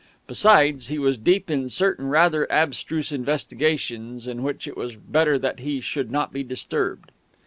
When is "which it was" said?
4.41-4.95